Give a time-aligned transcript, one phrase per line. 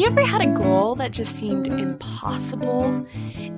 [0.00, 3.06] you ever had a goal that just seemed impossible?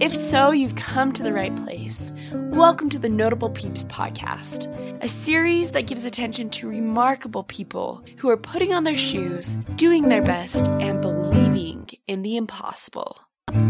[0.01, 2.13] If so, you've come to the right place.
[2.33, 4.67] Welcome to the Notable Peeps podcast,
[5.01, 10.09] a series that gives attention to remarkable people who are putting on their shoes, doing
[10.09, 13.21] their best, and believing in the impossible.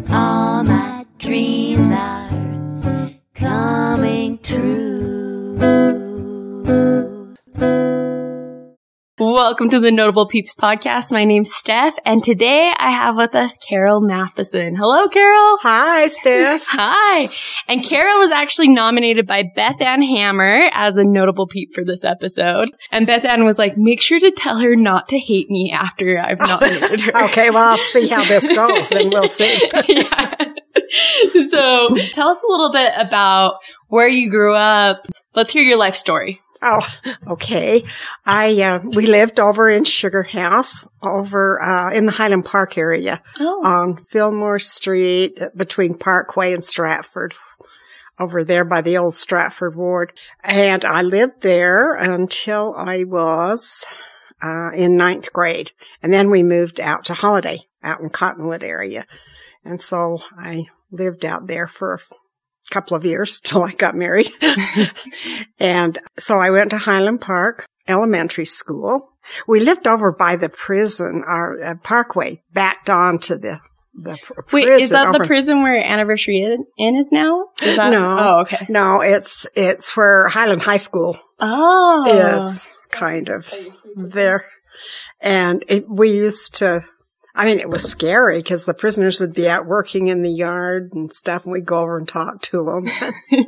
[0.09, 5.59] All my dreams are coming true.
[9.25, 11.13] Welcome to the Notable Peeps podcast.
[11.13, 14.75] My name's Steph, and today I have with us Carol Matheson.
[14.75, 15.59] Hello, Carol.
[15.63, 16.67] Hi, Steph.
[16.71, 17.29] Hi.
[17.69, 22.03] And Carol was actually nominated by Beth Ann Hammer as a notable peep for this
[22.03, 22.71] episode.
[22.91, 26.19] And Beth Ann was like, make sure to tell her not to hate me after
[26.19, 27.25] I've nominated her.
[27.27, 29.57] okay, well, I'll see how this goes, then we'll see.
[29.87, 30.35] yeah.
[31.49, 35.07] So tell us a little bit about where you grew up.
[35.37, 36.41] Let's hear your life story.
[36.63, 36.87] Oh,
[37.27, 37.83] okay.
[38.25, 43.21] I uh, we lived over in Sugar House, over uh, in the Highland Park area,
[43.41, 43.65] Oh.
[43.65, 47.35] on Fillmore Street, uh, between Parkway and Stratford,
[48.21, 50.13] over there by the old Stratford ward.
[50.45, 53.85] And I lived there until I was
[54.41, 59.05] uh, in ninth grade, and then we moved out to Holladay, out in Cottonwood area,
[59.65, 61.99] and so I lived out there for a
[62.71, 64.31] couple of years till I got married.
[65.59, 69.09] and so I went to Highland Park Elementary School.
[69.47, 73.61] We lived over by the prison, our uh, Parkway, backed onto the
[73.95, 74.83] the pr- Wait, prison.
[74.85, 76.43] is that the prison where Anniversary
[76.79, 77.49] Inn is now?
[77.63, 77.91] Is that?
[77.91, 78.17] No.
[78.19, 78.67] Oh, okay.
[78.69, 82.35] No, it's it's where Highland High School Oh.
[82.37, 83.53] is kind of
[83.97, 84.47] there.
[85.21, 86.85] And it, we used to,
[87.35, 90.93] I mean, it was scary because the prisoners would be out working in the yard
[90.93, 92.89] and stuff, and we'd go over and talk to them.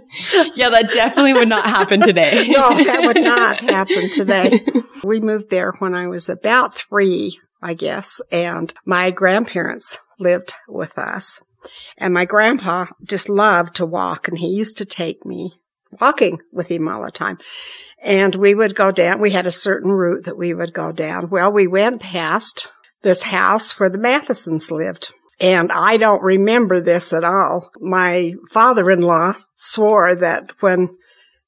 [0.55, 2.47] Yeah, that definitely would not happen today.
[2.49, 4.61] no, that would not happen today.
[5.05, 10.97] We moved there when I was about three, I guess, and my grandparents lived with
[10.97, 11.43] us.
[11.99, 15.53] And my grandpa just loved to walk, and he used to take me
[16.01, 17.39] walking with him all the time.
[18.03, 21.29] And we would go down, we had a certain route that we would go down.
[21.29, 22.69] Well, we went past
[23.05, 25.13] this house where the Mathesons lived.
[25.41, 27.71] And I don't remember this at all.
[27.81, 30.97] My father-in-law swore that when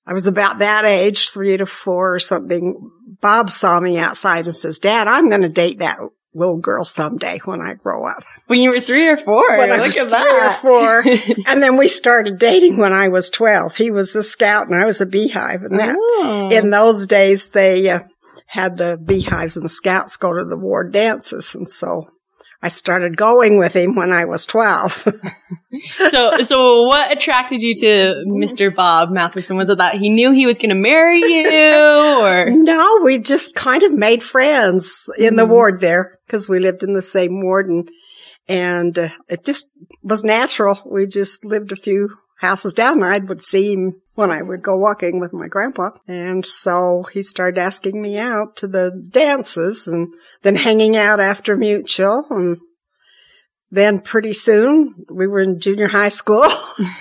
[0.06, 2.90] I was about that age, three to four or something.
[3.20, 5.98] Bob saw me outside and says, Dad, I'm going to date that
[6.34, 8.22] little girl someday when I grow up.
[8.46, 9.56] When you were three or four.
[9.56, 10.58] When I Look was at three or that.
[10.60, 11.44] four.
[11.46, 13.74] and then we started dating when I was 12.
[13.76, 15.62] He was a scout and I was a beehive.
[15.62, 16.50] And that, Oh.
[16.52, 18.00] in those days, they uh,
[18.46, 21.54] had the beehives and the scouts go to the ward dances.
[21.54, 22.08] And so
[22.62, 25.08] I started going with him when I was 12.
[26.10, 28.74] so, so what attracted you to Mr.
[28.74, 29.56] Bob Matheson?
[29.56, 33.54] Was it that he knew he was going to marry you, or No, we just
[33.54, 37.66] kind of made friends in the ward there because we lived in the same ward
[37.68, 37.88] and,
[38.48, 39.66] and uh, it just
[40.02, 40.80] was natural.
[40.86, 44.76] We just lived a few houses down I would see him when I would go
[44.76, 45.90] walking with my grandpa.
[46.08, 51.56] And so he started asking me out to the dances and then hanging out after
[51.56, 52.58] mutual and
[53.70, 56.46] then pretty soon we were in junior high school.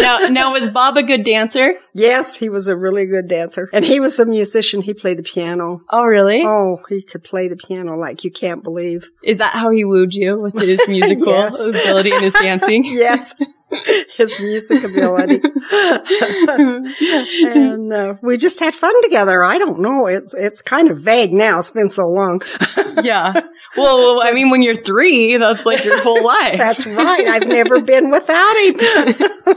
[0.00, 1.74] now, now was Bob a good dancer?
[1.94, 4.82] yes, he was a really good dancer and he was a musician.
[4.82, 5.82] He played the piano.
[5.90, 6.42] Oh, really?
[6.46, 9.10] Oh, he could play the piano like you can't believe.
[9.22, 11.60] Is that how he wooed you with his musical Yes.
[11.60, 12.84] ability and his dancing?
[13.02, 13.34] Yes,
[14.18, 15.40] his music ability.
[17.44, 19.42] and uh, we just had fun together.
[19.42, 20.06] I don't know.
[20.06, 21.58] It's it's kind of vague now.
[21.58, 22.42] It's been so long.
[23.02, 23.40] yeah.
[23.76, 26.58] Well, I mean, when you're three, that's like your whole life.
[26.58, 27.26] That's right.
[27.26, 28.74] I've never been without him.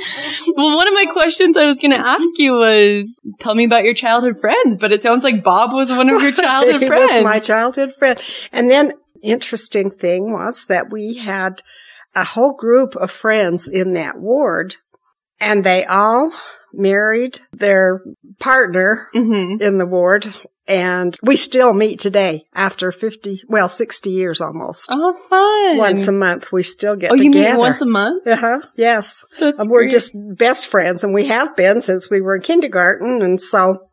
[0.55, 3.83] well, one of my questions I was going to ask you was, tell me about
[3.83, 7.13] your childhood friends, but it sounds like Bob was one of your childhood he friends.
[7.13, 8.19] was my childhood friend.
[8.51, 8.93] And then
[9.23, 11.61] interesting thing was that we had
[12.15, 14.75] a whole group of friends in that ward
[15.39, 16.31] and they all
[16.73, 18.01] married their
[18.39, 20.27] partner hmm in the ward
[20.67, 25.77] and we still meet today after 50 well 60 years almost Oh, fun.
[25.77, 28.25] once a month we still get oh, you together meet once a month?
[28.27, 29.91] uh-huh yes That's And we're great.
[29.91, 33.87] just best friends and we have been since we were in kindergarten and so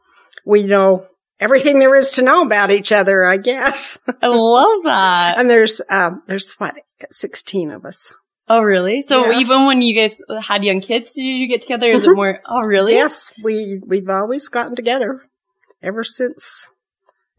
[0.46, 1.06] we know
[1.40, 5.34] everything there is to know about each other i guess I love that.
[5.38, 6.74] and there's um there's what
[7.10, 8.12] 16 of us
[8.48, 9.02] Oh, really?
[9.02, 9.38] So Yeah.
[9.38, 11.90] even when you guys had young kids, did you get together?
[11.90, 12.40] Is it more?
[12.44, 12.92] Oh, really?
[12.92, 15.22] yes we we've always gotten together
[15.82, 16.68] ever since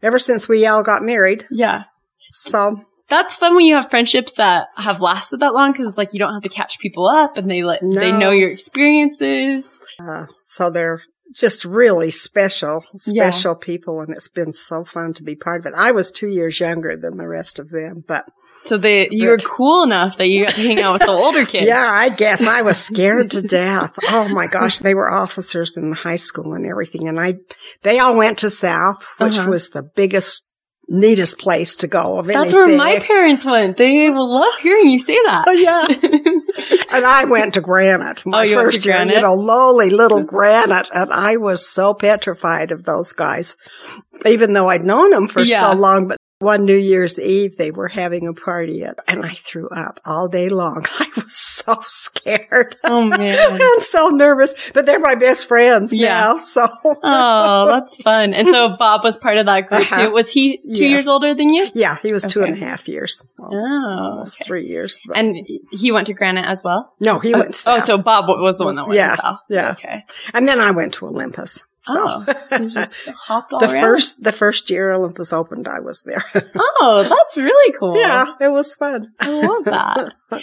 [0.04, 1.84] ever since we all got married Yeah.
[2.30, 6.12] so That's fun when you have friendships that have lasted that long because it's like
[6.12, 9.78] you don't have to catch people up and they let they know your experiences.
[10.00, 11.02] Uh, so they're
[11.34, 13.30] just really special, Yeah.
[13.30, 14.00] special people.
[14.00, 15.74] And it's been so fun to be part of it.
[15.76, 18.24] I was two years younger than the rest of them, but
[18.66, 21.44] So they you were cool enough that you got to hang out with the older
[21.52, 21.66] kids.
[21.66, 23.94] yeah, I guess I was scared to death.
[24.10, 24.78] Oh my gosh.
[24.78, 27.06] They were officers in the high school and everything.
[27.08, 27.34] And I,
[27.82, 29.50] they all went to South, which Uh-huh.
[29.50, 30.48] was the biggest,
[30.88, 32.58] neatest place to go of That's anything.
[32.58, 33.76] where my parents went.
[33.76, 35.44] They will love hearing you say that.
[35.46, 35.86] Oh, yeah.
[36.96, 38.24] and I went to Granite.
[38.24, 39.14] My Oh, you went to first year, Granite?
[39.16, 40.88] you know, lowly little Granite.
[40.94, 43.56] And I was so petrified of those guys,
[44.26, 45.70] even though I'd known them for Yeah.
[45.70, 46.08] so long.
[46.08, 49.98] But one New Year's Eve, they were having a party at, and I threw up
[50.04, 50.86] all day long.
[51.00, 52.76] I was so scared.
[52.84, 53.38] Oh man.
[53.60, 56.08] I'm so nervous, but they're my best friends Yeah.
[56.20, 56.36] now.
[56.36, 56.66] So
[57.02, 58.34] Oh, that's fun.
[58.34, 60.06] And so Bob was part of that group Uh-huh.
[60.08, 60.12] too.
[60.12, 60.78] Was he two Yes.
[60.90, 61.68] years older than you?
[61.74, 62.64] yeah, he was two and a Okay.
[62.64, 64.46] half years, Oh, almost okay.
[64.46, 65.00] three years.
[65.06, 65.36] But And
[65.72, 66.92] he went to Granite as well.
[67.00, 67.48] no, he went.
[67.48, 67.86] Oh, south.
[67.86, 69.38] so Bob was the one that went Yeah, to South.
[69.48, 69.70] yeah.
[69.72, 70.04] Okay.
[70.34, 71.62] and then I went to Olympus.
[71.84, 72.24] So Oh,
[72.68, 72.94] just
[73.26, 73.80] hopped all the around.
[73.82, 76.24] first the first year Olympus opened, I was there.
[76.56, 77.96] Oh, that's really cool.
[77.98, 79.08] yeah, it was fun.
[79.20, 80.14] I love that.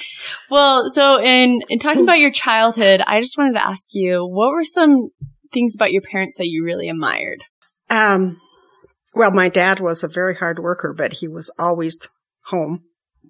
[0.49, 4.51] well, so in in talking about your childhood, I just wanted to ask you, what
[4.51, 5.09] were some
[5.53, 7.43] things about your parents that you really admired?
[7.89, 8.39] Um,
[9.13, 12.07] well, my dad was a very hard worker, but he was always
[12.45, 12.83] home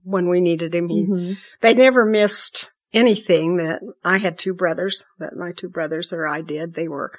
[0.04, 0.88] when we needed him.
[0.90, 1.34] He, Mm-hmm.
[1.62, 6.42] They never missed anything that I had two brothers that my two brothers or I
[6.42, 6.76] did.
[6.76, 7.12] They were,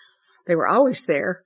[0.47, 1.43] they were always there.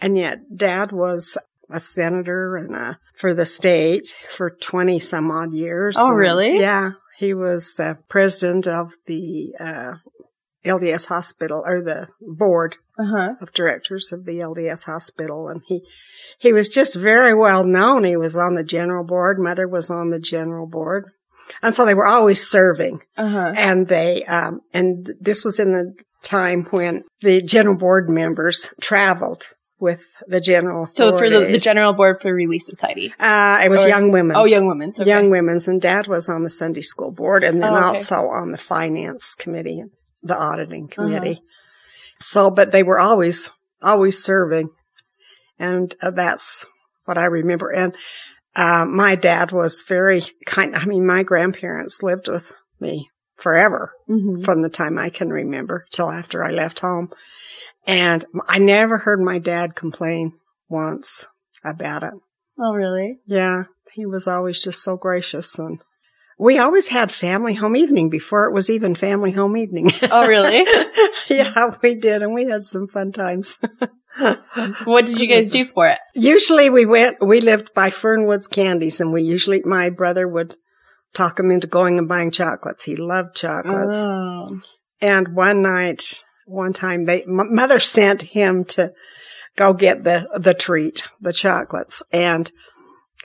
[0.00, 1.38] And yet dad was
[1.70, 5.96] a senator and uh for the state for 20 some odd years.
[5.98, 6.60] Oh, And, really?
[6.60, 6.92] Yeah.
[7.16, 9.94] He was uh, president of the, uh,
[10.66, 13.28] LDS hospital or the board Uh huh.
[13.40, 15.48] of directors of the LDS hospital.
[15.48, 15.82] And he,
[16.38, 18.04] he was just very well known.
[18.04, 19.38] He was on the general board.
[19.38, 21.06] Mother was on the general board.
[21.62, 23.00] And so they were always serving.
[23.16, 23.52] Uh huh.
[23.56, 29.44] And they, um, and this was in the time when the general board members traveled
[29.78, 31.58] with the general So for the, the.
[31.58, 33.12] General Board for Relief Society.
[33.20, 34.38] uh, it was or- young women's.
[34.38, 34.98] Oh, young women's.
[34.98, 35.08] Okay.
[35.08, 35.68] Young women's.
[35.68, 37.84] And dad was on the Sunday school board and then Oh, okay.
[37.98, 39.84] also on the finance committee,
[40.22, 40.94] the auditing Uh-huh.
[41.08, 41.40] committee.
[42.20, 43.50] So, but they were always,
[43.82, 44.70] always serving.
[45.58, 46.64] And uh, that's
[47.04, 47.70] what I remember.
[47.70, 47.94] And,
[48.54, 50.74] uh, my dad was very kind.
[50.74, 54.44] I mean, my grandparents lived with me forever Mhm.
[54.44, 57.10] from the time I can remember till after I left home.
[57.86, 60.32] And I never heard my dad complain
[60.68, 61.26] once
[61.64, 62.14] about it.
[62.58, 63.20] Oh, really?
[63.26, 65.78] Yeah, he was always just so gracious and
[66.38, 69.90] we always had family home evening before it was even family home evening.
[70.10, 70.66] Oh, really?
[71.28, 73.58] yeah, we did and we had some fun times.
[74.84, 75.98] what did you guys do for it?
[76.14, 80.56] usually we went, we lived by Fernwood's Candies and we usually, my brother would
[81.16, 82.84] talk him into going and buying chocolates.
[82.84, 83.94] He loved chocolates.
[83.96, 84.60] Oh.
[85.00, 88.92] And one night, one time they, m- mother sent him to
[89.56, 92.02] go get the, the treat, the chocolates.
[92.12, 92.50] And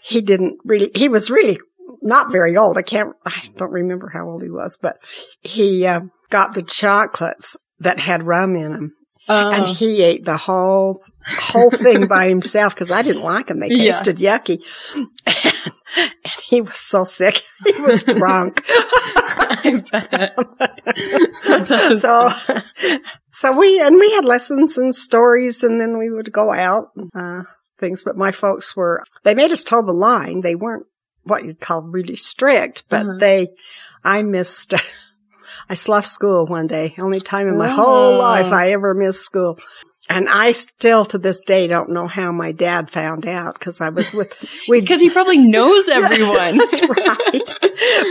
[0.04, 1.60] he didn't really, he was really
[2.02, 2.78] not very old.
[2.78, 4.98] I can't, I don't remember how old he was, but
[5.42, 8.92] he uh, got the chocolates that had rum in them.
[9.28, 9.74] And Oh.
[9.74, 13.60] he ate the whole, whole thing by himself because I didn't like them.
[13.60, 13.92] They Yeah.
[13.94, 14.58] tasted yucky.
[15.98, 16.12] And,
[16.50, 17.42] he was so sick.
[17.66, 18.66] He was drunk.
[21.96, 22.30] So,
[23.32, 27.44] so we, and we had lessons and stories and then we would go out, uh,
[27.80, 28.04] things.
[28.04, 30.42] But my folks were, they made us toe the line.
[30.42, 30.86] They weren't
[31.24, 33.18] what you'd call really strict, but Uh-huh.
[33.20, 33.50] they,
[34.04, 34.74] I missed,
[35.70, 36.96] I left school one day.
[36.98, 39.60] Only time in my whole life I ever missed school.
[40.14, 43.88] And I still to this day don't know how my dad found out because I
[43.90, 44.38] was with,
[44.68, 46.58] we Because he probably knows everyone.
[46.58, 47.52] that's right.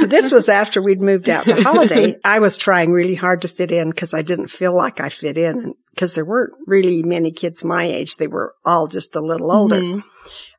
[0.00, 2.18] But this was after we'd moved out to Holladay.
[2.24, 5.36] I was trying really hard to fit in because I didn't feel like I fit
[5.36, 8.16] in because there weren't really many kids my age.
[8.16, 10.02] They were all just a little older, Mhm.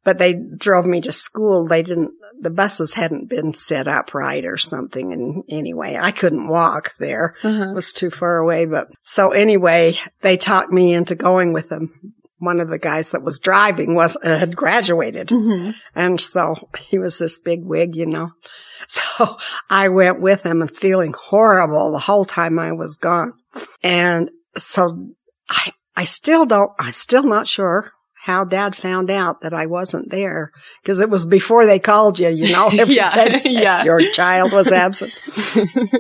[0.04, 1.68] But they drove me to school.
[1.68, 5.14] They didn't, the buses hadn't been set up right or something.
[5.14, 7.36] And anyway, I couldn't walk there.
[7.44, 7.70] Uh-huh.
[7.70, 8.66] It was too far away.
[8.66, 12.14] But so anyway, they talked me into going with them.
[12.40, 15.28] One of the guys that was driving was, uh, had graduated.
[15.28, 15.76] Mhm.
[15.94, 18.32] And so he was this big wig, you know.
[18.88, 19.38] So
[19.70, 23.34] I went with him and feeling horrible the whole time I was gone.
[23.84, 25.10] And so
[25.50, 27.92] I, I still don't, I'm still not sure
[28.24, 30.52] how dad found out that I wasn't there
[30.82, 33.84] because it was before they called you, you know, every Yeah, time they said yeah.
[33.84, 35.12] your child was absent.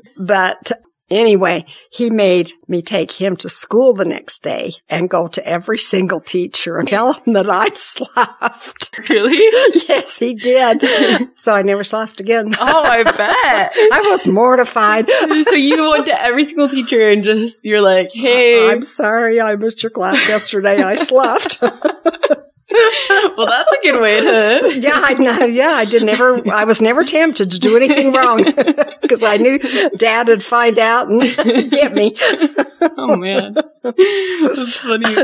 [0.17, 0.71] but
[1.11, 5.77] Anyway, he made me take him to school the next day and go to every
[5.77, 8.97] single teacher and tell them that I'd sloughed.
[9.09, 9.35] Really?
[9.89, 10.81] yes, he did.
[11.35, 12.55] So I never sloughed again.
[12.57, 13.71] Oh, I bet.
[13.75, 15.09] I was mortified.
[15.09, 19.57] so you went to every single teacher and just you're like, hey, I'm sorry, I
[19.57, 20.81] missed your class yesterday.
[20.81, 21.61] I sloughed.
[23.37, 24.79] Well, that's a good way to.
[24.79, 25.45] yeah, I know.
[25.45, 26.47] Yeah, I did never.
[26.51, 28.43] I was never tempted to do anything wrong
[29.01, 29.59] because I knew
[29.97, 31.21] Dad would find out and
[31.71, 32.15] get me.
[32.97, 35.15] Oh man, that's funny.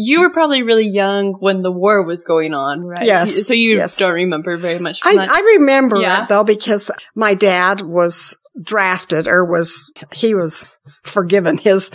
[0.00, 3.04] You were probably really young when the war was going on, right?
[3.04, 3.96] Yes, So you yes.
[3.96, 5.00] don't remember very much.
[5.04, 5.28] I, that.
[5.30, 6.22] I remember Yeah.
[6.22, 11.90] it though because my dad was drafted or was he was forgiven his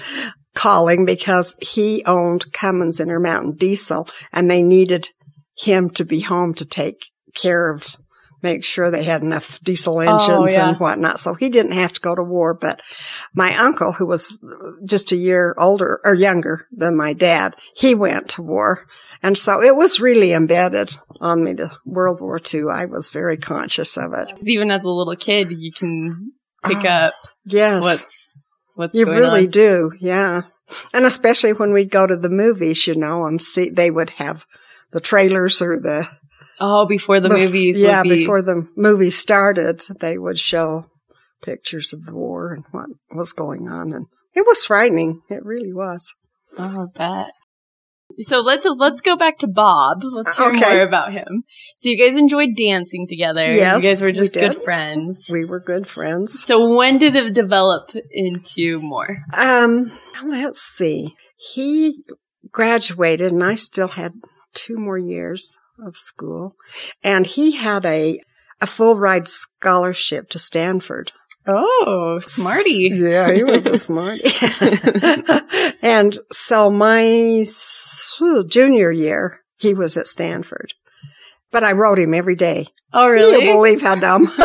[0.56, 5.10] calling because he owned Cummins Intermountain Diesel and they needed
[5.56, 7.06] him to be home to take
[7.36, 7.96] care of
[8.42, 10.68] make sure they had enough diesel oh, engines Oh, yeah.
[10.68, 11.18] and whatnot.
[11.18, 12.54] So he didn't have to go to war.
[12.54, 12.82] But
[13.34, 14.38] my uncle, who was
[14.86, 18.86] just a year older or younger than my dad, he went to war.
[19.24, 22.66] And so it was really embedded on me, the World War II.
[22.70, 24.34] I was very conscious of it.
[24.42, 26.34] even as a little kid, you can
[26.66, 27.14] pick Oh, up
[27.46, 27.82] Yes.
[27.82, 28.23] what's
[28.76, 29.52] what's you really on.
[29.52, 29.92] do.
[30.00, 30.44] Yeah.
[30.94, 34.46] And especially when we'd go to the movies, you know, and see, they would have
[34.92, 36.08] the trailers or the,
[36.60, 37.80] Oh, before the bef- movies.
[37.82, 38.00] Yeah.
[38.02, 40.86] would be, Before the movie started, they would show
[41.42, 43.92] pictures of the war and what was going on.
[43.94, 45.22] And it was frightening.
[45.30, 46.14] It really was.
[46.58, 47.32] Oh, bet.
[48.20, 49.98] So let's let's go back to Bob.
[50.04, 50.60] Let's hear Okay.
[50.76, 51.44] more about him.
[51.78, 53.46] So you guys enjoyed dancing together.
[53.46, 54.54] Yes, you guys were just did.
[54.54, 55.28] good friends.
[55.30, 56.44] We were good friends.
[56.44, 59.18] So when did it develop into more?
[59.34, 59.92] Um,
[60.24, 61.16] let's see.
[61.38, 62.04] He
[62.52, 64.14] graduated and I still had
[64.54, 66.56] two more years of school
[67.04, 68.20] and he had a,
[68.62, 71.12] a full ride scholarship to Stanford.
[71.46, 72.90] Oh, smarty.
[72.94, 74.24] Yeah, he was a smarty.
[75.82, 77.46] and so my
[78.22, 80.74] ooh, junior year, he was at Stanford.
[81.52, 82.68] But I wrote him every day.
[82.94, 83.46] Oh, really?
[83.46, 84.32] won't believe how dumb.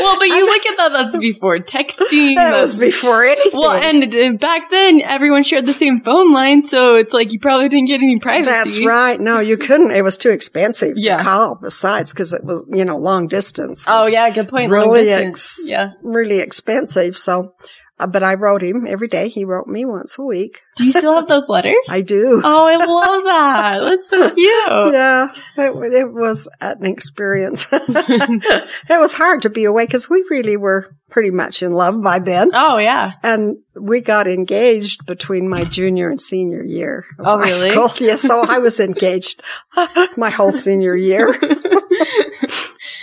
[0.00, 0.92] well, but you look at that.
[0.92, 2.34] That's before texting.
[2.36, 3.58] that that's- was before anything.
[3.60, 7.40] well, and uh, back then everyone shared the same phone line, so it's like you
[7.40, 8.50] probably didn't get any privacy.
[8.50, 9.20] That's right.
[9.20, 9.90] No, you couldn't.
[9.90, 11.16] It was too expensive Yeah.
[11.18, 13.84] to call besides because it was, you know, long distance.
[13.88, 14.70] Oh yeah, good point.
[14.70, 15.92] Really ex- yeah.
[16.02, 17.16] Really expensive.
[17.16, 17.54] So,
[18.00, 19.28] Uh, but I wrote him every day.
[19.28, 20.62] He wrote me once a week.
[20.76, 21.76] Do you still have those letters?
[21.90, 22.40] I do.
[22.44, 23.80] oh, I love that.
[23.80, 24.92] That's so cute.
[24.94, 27.66] Yeah, it, it was an experience.
[27.72, 32.18] it was hard to be away because we really were pretty much in love by
[32.18, 32.50] then.
[32.52, 33.12] Oh yeah.
[33.22, 37.04] And we got engaged between my junior and senior year.
[37.18, 37.70] Oh, really?
[37.70, 37.90] School.
[37.98, 39.42] Yeah, so I was engaged
[40.16, 41.34] my whole senior year.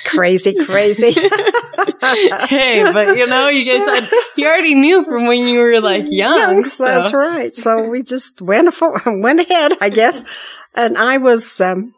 [0.06, 1.12] Crazy, crazy.
[2.02, 6.06] hey, but you know, you guys had you already knew from when you were like
[6.08, 6.64] young.
[6.70, 7.54] so- That's right.
[7.54, 10.24] So we just went afo- went ahead, I guess.
[10.76, 11.94] And I was um,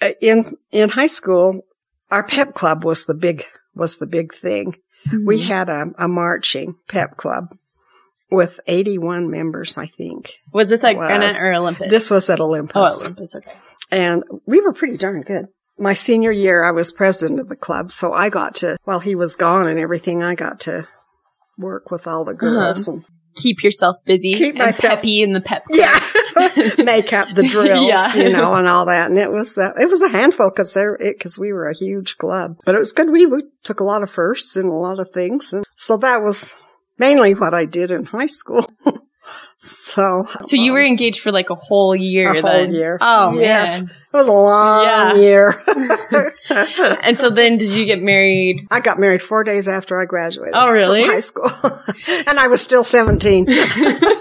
[0.00, 1.62] uh, in in high school.
[2.10, 4.76] Our pep club was the big was the big thing.
[5.26, 5.46] We Mm-hmm.
[5.48, 7.56] had a, a marching pep club
[8.30, 10.32] with eighty one members, I think.
[10.52, 11.06] Was this at Was.
[11.08, 11.88] Granite or Olympus?
[11.90, 12.74] This was at Olympus.
[12.76, 13.34] oh, Olympus.
[13.34, 13.52] Okay.
[13.90, 15.46] and we were pretty darn good.
[15.80, 19.14] My senior year, I was president of the club, so I got to, while he
[19.14, 20.86] was gone and everything, I got to
[21.58, 23.04] work with all the girls and
[23.36, 24.34] Keep yourself busy.
[24.34, 25.64] Keep and myself- peppy in the pep.
[25.64, 25.78] club.
[25.78, 26.00] yeah,
[26.84, 28.14] make up the drills, Yeah.
[28.16, 29.08] you know, and all that.
[29.08, 32.18] And it was, uh, it was a handful because there, because we were a huge
[32.18, 33.08] club, but it was good.
[33.08, 35.52] We, we took a lot of firsts in a lot of things.
[35.52, 36.56] And so that was
[36.98, 38.68] mainly what I did in high school.
[39.58, 42.30] so, So you were engaged for like a whole year.
[42.30, 42.72] a whole then.
[42.72, 42.98] year.
[43.00, 43.80] Oh yes.
[43.82, 43.90] man.
[43.90, 45.14] It was a long Yeah.
[45.16, 45.54] year.
[47.02, 48.66] And so then, did you get married?
[48.70, 50.54] I got married four days after I graduated.
[50.56, 51.02] Oh, really?
[51.02, 51.50] From high school.
[52.26, 53.46] and I was still 17.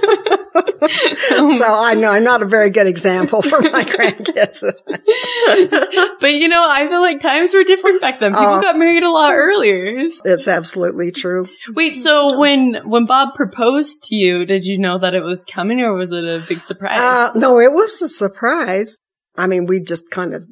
[1.27, 4.63] so I know I'm not a very good example for my grandkids.
[6.21, 8.31] But you know, I feel like times were different back then.
[8.31, 8.61] People Oh.
[8.61, 10.05] got married a lot earlier.
[10.25, 11.47] It's absolutely true.
[11.73, 15.79] Wait, so when when Bob proposed to you, did you know that it was coming,
[15.81, 16.99] or was it a big surprise?
[16.99, 18.97] Uh, no, it was a surprise.
[19.37, 20.45] I mean, we just kind of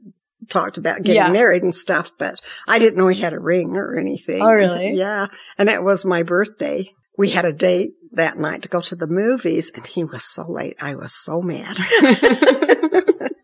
[0.50, 1.30] talked about getting Yeah.
[1.32, 4.42] married and stuff, but I didn't know he had a ring or anything.
[4.42, 4.92] Oh, really?
[4.94, 5.28] Yeah.
[5.58, 6.90] And it was my birthday.
[7.18, 10.50] We had a date that night to go to the movies and he was so
[10.50, 10.78] late.
[10.82, 11.80] I was so mad.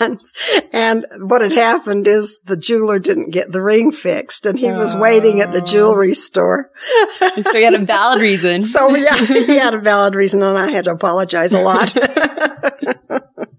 [0.00, 0.20] and,
[0.72, 4.94] and what had happened is the jeweler didn't get the ring fixed and he was
[4.96, 5.64] waiting at the Oh.
[5.64, 6.70] jewelry store.
[7.18, 8.62] so he had a valid reason.
[8.62, 11.94] So yeah, he had a valid reason and I had to apologize a lot.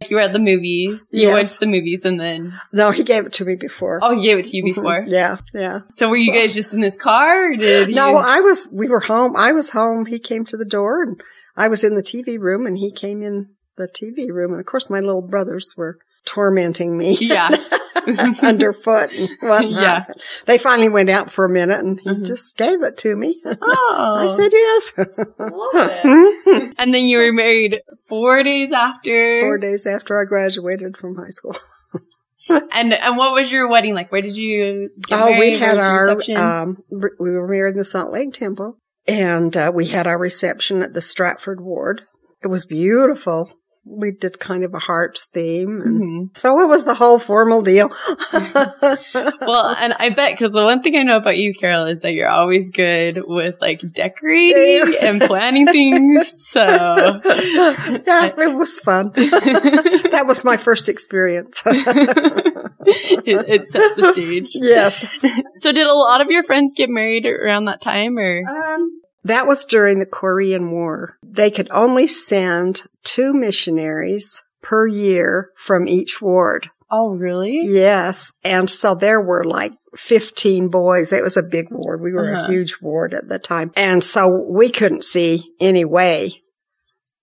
[0.09, 1.07] You were at the movies.
[1.11, 1.33] You Yes.
[1.33, 3.99] went to the movies and then, No, he gave it to me before.
[4.01, 4.79] oh, he gave it to you mm-hmm.
[4.81, 5.03] before.
[5.07, 5.79] Yeah, yeah.
[5.95, 8.17] So were you So- guys just in his car or did No, you?
[8.17, 9.35] I was, we were home.
[9.35, 10.05] I was home.
[10.05, 11.21] He came to the door and
[11.55, 14.51] I was in the TV room and he came in the TV room.
[14.51, 15.97] And of course, my little brothers were
[16.27, 17.17] tormenting me.
[17.19, 17.50] Yeah.
[18.41, 19.72] underfoot and whatnot.
[19.81, 20.05] Yeah.
[20.46, 22.25] They finally went out for a minute and he Mhm.
[22.25, 23.41] just gave it to me.
[23.62, 24.15] Oh.
[24.17, 24.93] I said yes.
[24.98, 26.74] Love it.
[26.77, 29.41] And then you were married four days after.
[29.41, 31.55] Four days after I graduated from high school.
[32.50, 34.10] And and what was your wedding like?
[34.12, 35.39] Where did you get Oh, married?
[35.39, 39.88] we had our, um, we were married in the Salt Lake Temple and uh, we
[39.88, 42.03] had our reception at the Stratford Ward.
[42.41, 43.51] It was beautiful.
[43.89, 45.82] We did kind of a heart theme.
[45.82, 46.01] And
[46.32, 46.38] Mhm.
[46.38, 47.89] So it was the whole formal deal.
[49.41, 52.13] Well, and I bet because the one thing I know about you, Carol, is that
[52.13, 56.32] you're always good with like decorating and planning things.
[56.48, 56.62] So
[57.25, 59.12] yeah, it was fun.
[59.15, 61.62] that was my first experience.
[62.86, 64.50] it set the stage.
[64.53, 65.06] yes.
[65.56, 69.48] So did a lot of your friends get married around that time, or Um, that
[69.48, 71.17] was during the Korean War.
[71.24, 76.69] They could only send two missionaries per year from each ward.
[76.89, 77.59] oh, really?
[77.63, 78.31] Yes.
[78.43, 81.11] And so there were like 15 boys.
[81.11, 82.01] It was a big ward.
[82.01, 82.45] We were Uh-huh.
[82.45, 83.71] a huge ward at the time.
[83.75, 86.41] And so we couldn't see any way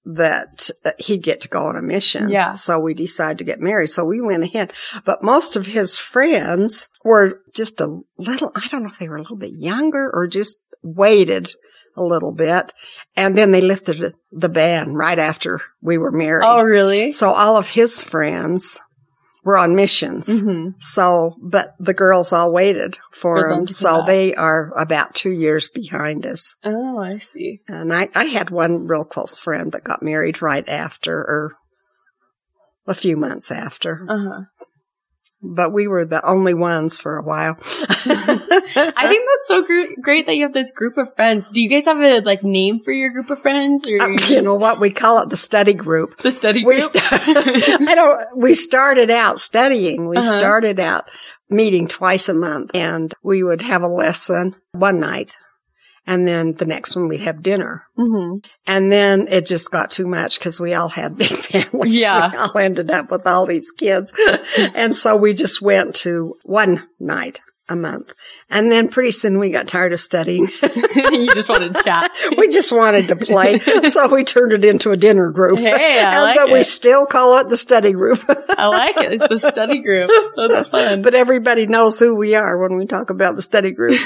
[0.05, 2.29] that he'd get to go on a mission.
[2.29, 2.55] Yeah.
[2.57, 3.89] So we decided to get married.
[3.89, 4.73] So we went ahead.
[5.07, 9.17] But most of his friends were just a little, I don't know if they were
[9.17, 11.51] a little bit younger or just waited
[11.97, 12.73] a little bit.
[13.17, 16.47] And then they lifted the ban right after we were married.
[16.47, 17.11] Oh, really?
[17.11, 18.81] So all of his friends
[19.45, 20.41] were on missions.
[20.41, 23.67] hmm So, but the girls all waited For for them him.
[23.67, 26.57] So they are about two years behind us.
[26.65, 27.61] Oh, I see.
[27.69, 31.57] And I, I had one real close friend that got married right after or
[32.87, 34.41] a few months after, Uh huh.
[35.45, 37.57] But we were the only ones for a while.
[37.61, 41.51] I think that's so gr- great that you have this group of friends.
[41.51, 44.43] Do you guys have a like name for your group of friends, or Uh, you
[44.43, 44.81] know what?
[44.81, 46.19] We call it the study group.
[46.23, 46.85] the study We, group?
[46.85, 47.05] st-
[47.89, 50.09] I don't, we started out studying.
[50.09, 50.39] We Uh-huh.
[50.39, 51.11] started out
[51.51, 55.37] meeting twice a month and we would have a lesson one night.
[56.07, 57.85] And then the next one we'd have dinner.
[57.97, 58.35] hmm
[58.67, 61.99] And then it just got too much because we all had big families.
[61.99, 62.31] Yeah.
[62.31, 64.13] We all ended up with all these kids.
[64.75, 68.13] and so we just went to one night a month.
[68.51, 70.49] And then pretty soon we got tired of studying.
[70.63, 72.11] you just wanted to chat.
[72.37, 73.59] we just wanted to play.
[73.91, 75.59] so we turned it into a dinner group.
[75.59, 78.23] Hey, I And- like but we still call it the study group.
[78.51, 79.15] I like it.
[79.15, 80.11] It's the study group.
[80.37, 81.03] That's fun.
[81.03, 83.99] but everybody knows who we are when we talk about the study group.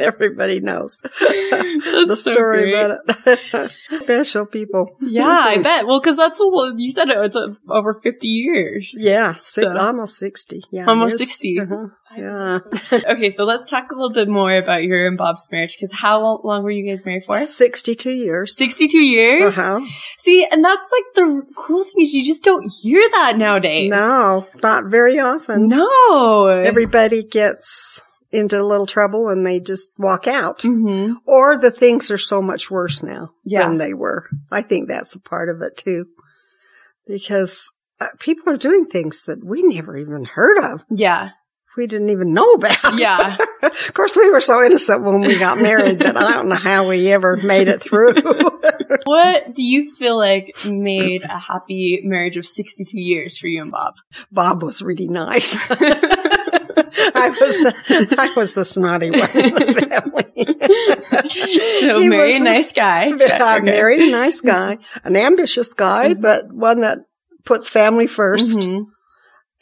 [0.00, 2.74] everybody knows the story great.
[2.74, 3.70] about it.
[4.02, 4.96] Special people.
[5.00, 5.86] Yeah, I bet.
[5.86, 7.16] Well, because that's a lo- you said it.
[7.18, 8.94] It's uh over fifty years.
[8.96, 10.62] Yeah, six, So- almost 60.
[10.70, 10.86] Yeah.
[10.86, 11.60] Almost 60.
[11.60, 11.86] Uh-huh.
[12.16, 12.58] Yeah.
[12.92, 15.76] Okay, so let's talk a little bit more about your and Bob's marriage.
[15.76, 17.36] Because how long were you guys married for?
[17.38, 18.56] 62 years.
[18.56, 19.56] Sixty-two years.
[19.58, 19.80] Uh-huh.
[20.18, 23.90] See, and that's like the cool thing is you just don't hear that nowadays.
[23.90, 25.68] No, not very often.
[25.68, 26.46] No.
[26.48, 30.62] Everybody gets into a little trouble and they just walk out.
[30.62, 33.66] hmm Or the things are so much worse now Yeah.
[33.68, 34.26] than they were.
[34.50, 36.06] I think that's a part of it too.
[37.06, 37.70] Because
[38.00, 40.84] uh, people are doing things that we never even heard of.
[40.90, 41.30] Yeah.
[41.76, 42.98] We didn't even know about.
[42.98, 43.36] Yeah.
[43.62, 46.86] of course, we were so innocent when we got married that I don't know how
[46.88, 48.14] we ever made it through.
[49.04, 53.70] what do you feel like made a happy marriage of sixty-two years for you and
[53.70, 53.94] Bob?
[54.30, 55.56] Bob was really nice.
[57.14, 61.78] I was the I was the snotty one in the family.
[61.80, 63.06] So He marry a nice guy.
[63.08, 63.26] I Okay.
[63.28, 63.64] Mm-hmm.
[63.66, 66.98] married a nice guy, an ambitious guy, but one that
[67.44, 68.86] puts family 1st Mhm.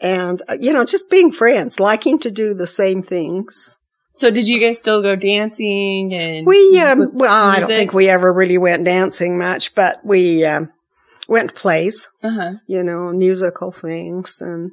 [0.00, 3.78] And uh, you know just being friends, liking to do the same things.
[4.12, 8.08] So did you guys still go dancing and We um, well, I don't think we
[8.08, 10.70] ever really went dancing much, but we um,
[11.28, 12.08] went to plays.
[12.22, 12.54] uh-huh.
[12.66, 14.72] you know, musical things and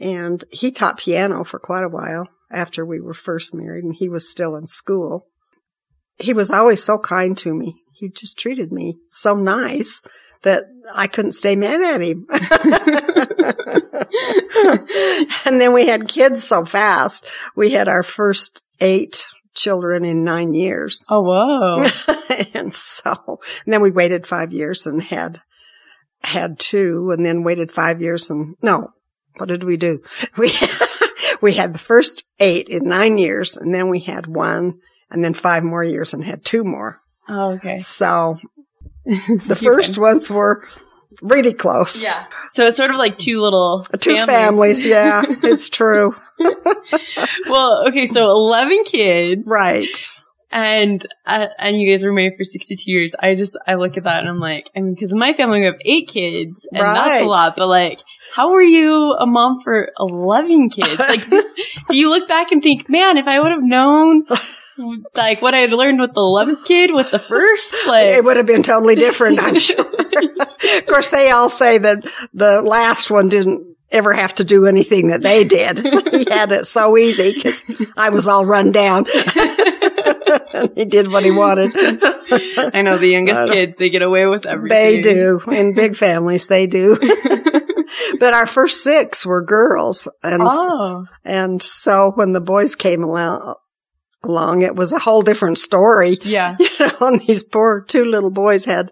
[0.00, 4.08] and he taught piano for quite a while after we were first married and he
[4.08, 5.26] was still in school.
[6.18, 7.80] He was always so kind to me.
[7.94, 10.02] He just treated me so nice
[10.44, 12.26] that I couldn't stay mad at him.
[15.46, 17.26] and then we had kids so fast.
[17.56, 21.04] We had our first eight children in nine years.
[21.08, 21.88] Oh whoa.
[22.54, 25.40] and so, and then we waited five years and had,
[26.22, 28.90] had two and then waited five years and no,
[29.38, 30.02] what did we do?
[30.38, 30.52] We,
[31.40, 34.78] we had the first eight in nine years and then we had one
[35.10, 37.00] and then five more years and had two more.
[37.28, 37.78] Oh, okay.
[37.78, 38.38] So
[39.46, 40.66] the first ones were
[41.22, 42.02] really close.
[42.02, 42.26] Yeah.
[42.52, 44.84] So it's sort of like two little Two families.
[44.84, 46.14] yeah, it's true.
[47.48, 49.48] well, okay, so 11 kids.
[49.48, 50.10] Right.
[50.50, 53.14] And, uh, and you guys were married for 62 years.
[53.18, 55.60] I just, I look at that and I'm like, I mean, cause in my family
[55.60, 58.00] we have eight kids and that's a lot, but like,
[58.32, 60.96] how were you a mom for 11 kids?
[60.98, 64.26] Like, do you look back and think, man, if I would have known,
[65.14, 68.36] like what I had learned with the 11th kid with the first, like, It would
[68.36, 69.80] have been totally different, I'm sure.
[69.84, 75.08] of course, they all say that the last one didn't ever have to do anything
[75.08, 75.78] that they did.
[75.78, 77.64] he had it so easy because
[77.96, 79.04] I was all run down.
[80.74, 81.72] he did what he wanted.
[81.76, 84.76] I know the youngest uh, kids, they get away with everything.
[84.76, 85.40] They do.
[85.50, 86.96] In big families, they do.
[88.18, 90.08] but our first six were girls.
[90.24, 91.06] And, Oh.
[91.24, 93.54] and so when the boys came along,
[94.24, 96.16] along, it was a whole different story.
[96.22, 96.56] Yeah.
[96.60, 98.90] You know, and these poor two little boys had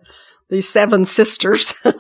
[0.51, 1.93] these seven sisters Oh,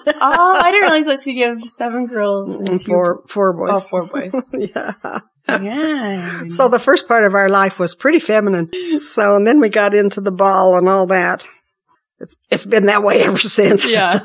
[0.61, 1.27] I didn't realize that.
[1.27, 3.89] You have seven girls and four, four Oh, boys.
[3.89, 4.35] four boys.
[5.49, 5.61] Yeah.
[5.61, 6.45] yeah.
[6.49, 8.71] So the first part of our life was pretty feminine.
[8.99, 11.47] So, and then we got into the ball and all that.
[12.21, 13.85] It's, it's been that way ever since.
[13.89, 14.21] Yeah.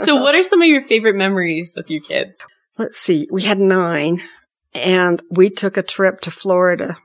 [0.00, 2.38] So what are some of your favorite memories with your kids?
[2.78, 3.28] Let's see.
[3.30, 4.22] We had nine
[4.72, 6.96] and we took a trip to Florida.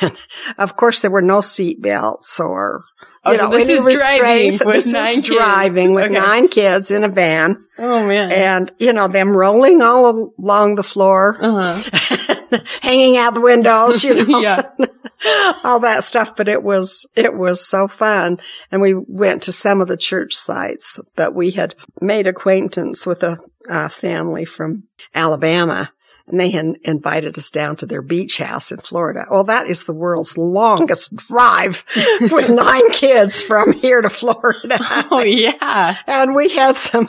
[0.00, 0.16] And
[0.58, 2.84] of course there were no seat belts or,
[3.24, 5.28] Oh, you so know, this any is driving with this nine is kids.
[5.28, 6.14] driving with Okay.
[6.14, 8.32] nine kids in a van Oh man.
[8.32, 12.58] and, you know, them rolling all along the floor, Uh-huh.
[12.82, 14.40] hanging out the windows, you know.
[14.42, 14.62] Yeah.
[15.64, 18.38] all that stuff, but it was, it was so fun.
[18.72, 23.22] And we went to some of the church sites, but we had made acquaintance with
[23.22, 23.38] a,
[23.70, 24.82] uh family from
[25.14, 25.92] Alabama
[26.26, 29.26] and they had invited us down to their beach house in Florida.
[29.30, 31.84] Well, that is the world's longest drive
[32.20, 34.78] with nine kids from here to Florida.
[35.10, 35.96] Oh yeah.
[36.06, 37.08] And we had some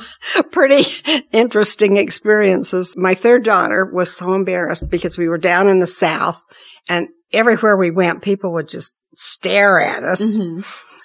[0.52, 0.84] pretty
[1.32, 2.96] interesting experiences.
[2.98, 6.44] My third daughter was so embarrassed because we were down in the South
[6.90, 10.40] and everywhere we went, people would just stare at us.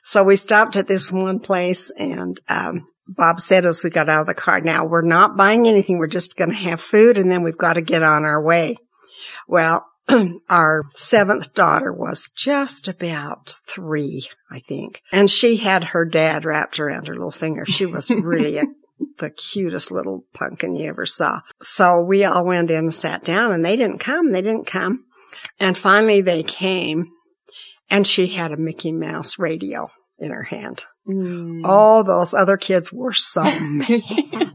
[0.02, 4.22] So we stopped at this one place and, um, Bob said as we got out
[4.22, 5.98] of the car, now we're not buying anything.
[5.98, 8.76] We're just going to have food and then we've got to get on our way.
[9.46, 9.86] Well,
[10.50, 15.02] our seventh daughter was just about three, I think.
[15.10, 17.64] And she had her dad wrapped around her little finger.
[17.64, 18.64] She was really a,
[19.18, 21.40] the cutest little pumpkin you ever saw.
[21.60, 24.32] So we all went in and sat down and they didn't come.
[24.32, 25.04] They didn't come.
[25.58, 27.10] And finally they came
[27.90, 30.84] and she had a Mickey Mouse radio in her hand.
[31.08, 31.62] Mm.
[31.64, 34.52] All those other kids were so mad.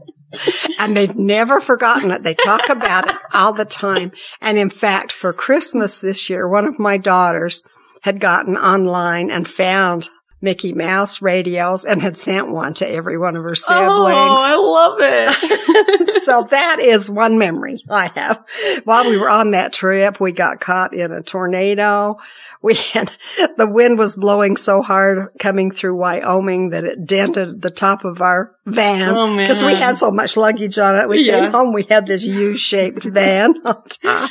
[0.78, 2.22] and they've never forgotten it.
[2.22, 4.12] They talk about it all the time.
[4.40, 7.62] And in fact, for Christmas this year, one of my daughters
[8.02, 10.08] had gotten online and found
[10.44, 13.88] Mickey Mouse radios and had sent one to every one of her siblings.
[13.90, 16.08] Oh, I love it.
[16.22, 18.46] so that is one memory I have.
[18.84, 22.18] While we were on that trip, we got caught in a tornado.
[22.62, 23.10] We had,
[23.56, 28.22] the wind was blowing so hard coming through Wyoming that it dented the top of
[28.22, 29.14] our van.
[29.14, 29.46] Oh.
[29.46, 31.08] Cause we had so much luggage on it.
[31.08, 31.40] We Yeah.
[31.40, 34.30] came home, we had this U-shaped van on top.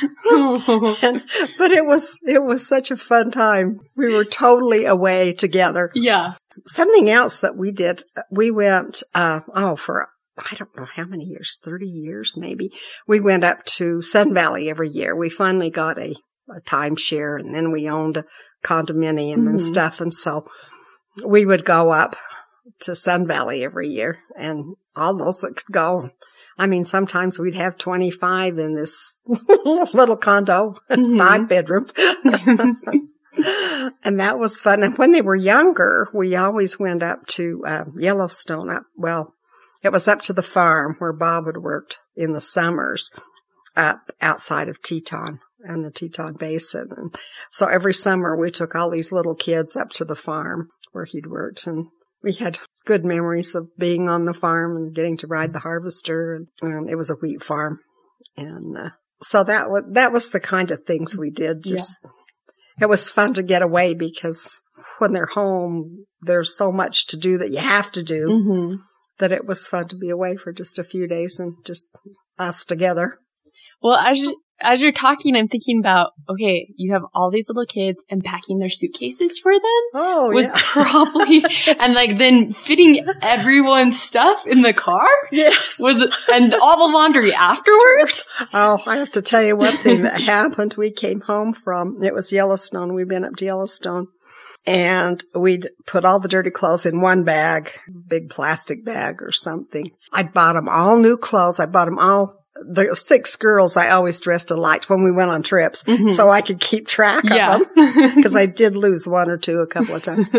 [1.02, 1.22] And,
[1.58, 3.80] but it was, it was such a fun time.
[3.96, 6.03] We were totally away together yeah.
[6.66, 11.24] Something else that we did, we went, uh, oh, for, I don't know how many
[11.24, 12.70] years, 30 years maybe.
[13.06, 15.14] We went up to Sun Valley every year.
[15.16, 16.14] We finally got a,
[16.54, 18.24] a timeshare and then we owned a
[18.64, 19.60] condominium and Mhm.
[19.60, 20.00] stuff.
[20.00, 20.46] And so
[21.24, 22.16] we would go up
[22.80, 26.10] to Sun Valley every year and all those that could go.
[26.58, 31.18] I mean, sometimes we'd have 25 in this little condo, Mhm.
[31.18, 31.92] five bedrooms.
[33.36, 34.82] and that was fun.
[34.82, 38.70] And when they were younger, we always went up to uh, Yellowstone.
[38.70, 39.34] Up well,
[39.82, 43.10] it was up to the farm where Bob had worked in the summers,
[43.76, 46.90] up outside of Teton and the Teton Basin.
[46.96, 47.16] And
[47.50, 51.26] so every summer we took all these little kids up to the farm where he'd
[51.26, 51.88] worked, and
[52.22, 56.34] we had good memories of being on the farm and getting to ride the harvester.
[56.34, 57.80] And um, it was a wheat farm,
[58.36, 61.64] and uh, so that was that was the kind of things we did.
[61.64, 62.06] Just
[62.80, 64.60] it was fun to get away because
[64.98, 68.72] when they're home, there's so much to do that you have to do hmm
[69.18, 71.86] that it was fun to be away for just a few days and just
[72.38, 73.20] us together.
[73.80, 77.66] Well, as you, as you're talking, I'm thinking about okay, you have all these little
[77.66, 80.54] kids and packing their suitcases for them Oh, was yeah.
[80.62, 81.44] probably
[81.78, 85.78] and like then fitting everyone's stuff in the car yes.
[85.80, 88.26] was and all the laundry afterwards.
[88.52, 90.74] Oh, I have to tell you one thing that happened.
[90.76, 92.94] We came home from, it was Yellowstone.
[92.94, 94.08] We've been up to Yellowstone
[94.66, 97.72] and we'd put all the dirty clothes in one bag,
[98.08, 99.90] big plastic bag or something.
[100.12, 101.60] I bought them all new clothes.
[101.60, 102.43] I bought them all.
[102.56, 106.08] The six girls I always dressed alike when we went on trips mm-hmm.
[106.08, 107.56] so I could keep track Yeah.
[107.56, 110.30] of them because I did lose one or two a couple of times.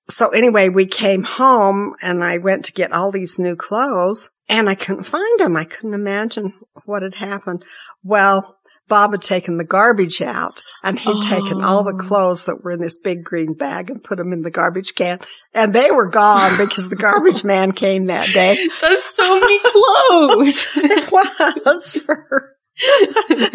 [0.10, 4.68] so anyway, we came home and I went to get all these new clothes and
[4.68, 5.56] I couldn't find them.
[5.56, 6.54] I couldn't imagine
[6.84, 7.64] what had happened.
[8.02, 8.58] Well,
[8.90, 12.06] Bob had taken the garbage out and he'd taken all the Oh.
[12.06, 15.18] clothes that were in this big green bag and put them in the garbage can
[15.54, 18.68] and they were gone because the garbage man came that day.
[18.82, 20.66] That's so many clothes.
[20.76, 22.56] It was for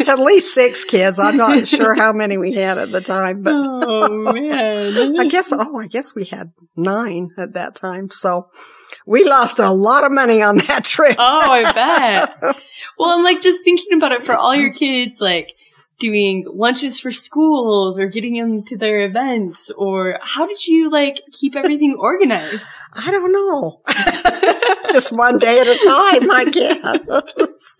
[0.08, 1.18] at least six kids.
[1.18, 5.18] I'm not sure how many we had at the time, but oh man.
[5.18, 8.10] I guess, oh, I guess we had nine at that time.
[8.10, 8.48] So
[9.06, 11.16] we lost a lot of money on that trip.
[11.18, 12.56] Oh, I bet.
[12.98, 15.54] Well, I'm like just thinking about it for all your kids, like
[15.98, 21.20] doing lunches for schools or getting them to their events, or how did you like
[21.30, 22.72] keep everything organized?
[22.94, 23.82] I don't know.
[24.90, 27.78] Just one day at a time, I guess.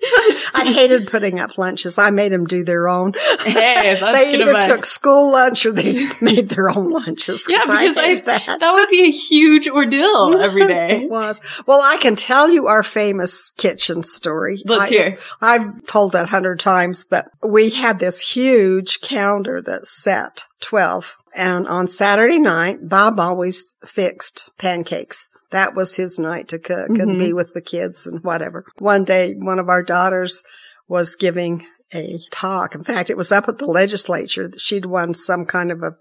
[0.54, 1.98] I hated putting up lunches.
[1.98, 3.12] I made them do their own.
[3.40, 4.66] Hey, they either advice.
[4.66, 7.46] took school lunch or they made their own lunches.
[7.48, 8.60] yeah, because I, hated that.
[8.60, 8.72] that.
[8.72, 11.02] would be a huge ordeal every day.
[11.02, 11.40] It was.
[11.66, 14.60] Well, I can tell you our famous kitchen story.
[14.64, 15.18] Let's I, hear.
[15.40, 21.16] I've told that a hundred times, but we had this huge counter that set 12.
[21.34, 25.28] And on Saturday night, Bob always fixed pancakes.
[25.50, 27.36] That was his night to cook and be mm-hmm.
[27.36, 28.64] with the kids and whatever.
[28.78, 30.42] One day, one of our daughters
[30.88, 32.74] was giving a talk.
[32.74, 34.50] In fact, it was up at the legislature.
[34.58, 35.96] She'd won some kind of a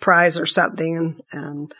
[0.00, 1.74] prize or something and, and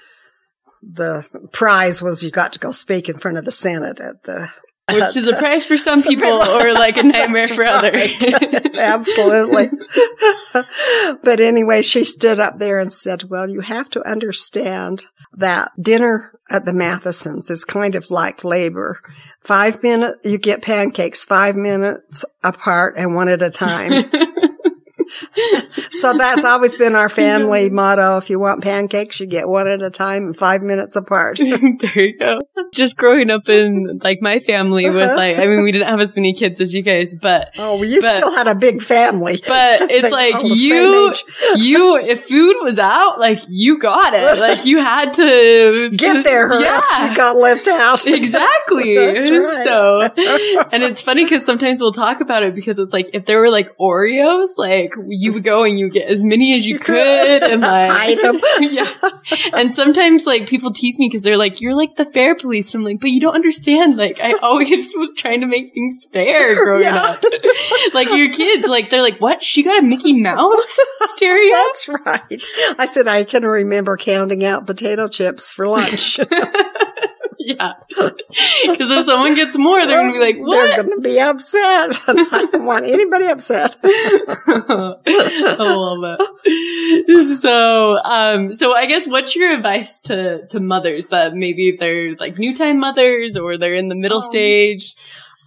[0.82, 4.50] the prize was you got to go speak in front of the Senate at the
[4.94, 8.12] Which is a prize for some people or like a nightmare for others.
[8.74, 9.70] Absolutely.
[11.22, 16.38] but anyway, she stood up there and said, well, you have to understand that dinner
[16.50, 19.00] at the Mathesons is kind of like labor.
[19.40, 24.10] Five minutes, you get pancakes five minutes apart and one at a time.
[25.90, 28.16] So that's always been our family motto.
[28.18, 31.38] If you want pancakes, you get one at a time and five minutes apart.
[31.38, 32.40] there you go.
[32.72, 35.16] Just growing up in like my family with Uh-huh.
[35.16, 37.84] like, I mean, we didn't have as many kids as you guys, but Oh, well,
[37.84, 39.40] you But- still had a big family.
[39.46, 41.12] but it's like you,
[41.56, 44.38] you, if food was out, like you got it.
[44.40, 46.74] Like you had to Get there or Yeah.
[46.76, 48.06] else you got left out.
[48.06, 48.96] Exactly.
[48.96, 49.64] Right.
[49.64, 50.00] So,
[50.72, 53.50] and it's funny because sometimes we'll talk about it because it's like if there were
[53.50, 56.78] like Oreos, like you would go and you would get as many as you, You
[56.80, 56.94] could,
[57.40, 57.42] could.
[57.44, 58.40] and like Hide 'em.
[58.60, 58.92] yeah.
[59.54, 62.80] And sometimes like people tease me because they're like, "You're like the fair police." And
[62.80, 63.96] I'm like, "But you don't understand.
[63.96, 66.96] Like I always was trying to make things fair growing Yeah.
[67.02, 67.24] up.
[67.94, 69.42] like your kids, like they're like, "What?
[69.42, 70.78] She got a Mickey Mouse
[71.16, 72.42] stereo?" That's right.
[72.78, 76.18] I said I can remember counting out potato chips for lunch.
[77.46, 77.72] yeah.
[77.88, 81.90] Because if someone gets more, they're gonna be like, "What?" They're going to be upset.
[82.06, 83.76] I don't want anybody upset.
[83.84, 87.40] I love it.
[87.40, 92.38] So, um, so I guess what's your advice to to mothers that maybe they're like
[92.38, 94.94] new time mothers or they're in the middle Um, stage?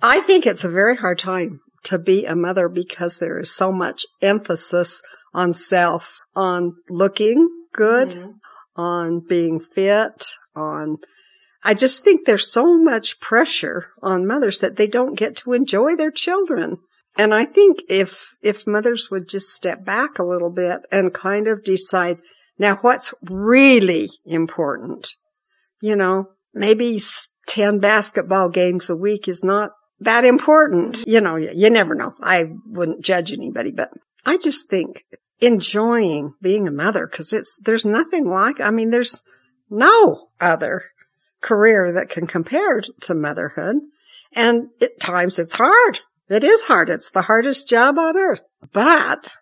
[0.01, 3.71] I think it's a very hard time to be a mother because there is so
[3.71, 5.01] much emphasis
[5.33, 8.33] on self, on looking good, Mhm.
[8.75, 10.25] on being fit,
[10.55, 10.97] on
[11.63, 15.95] I just think there's so much pressure on mothers that they don't get to enjoy
[15.95, 16.77] their children.
[17.17, 21.47] And I think if if mothers would just step back a little bit and kind
[21.47, 22.19] of decide
[22.57, 25.15] now what's really important.
[25.81, 26.99] You know, maybe
[27.47, 31.03] 10 basketball games a week is not that important.
[31.05, 32.15] You know, you, you never know.
[32.21, 33.91] I wouldn't judge anybody, but
[34.25, 35.03] I just think
[35.39, 39.23] enjoying being a mother because it's there's nothing like I mean there's
[39.69, 40.83] no other
[41.43, 43.77] career that can compare to motherhood.
[44.33, 45.99] And at times it's hard.
[46.29, 46.89] It is hard.
[46.89, 49.35] It's the hardest job on earth but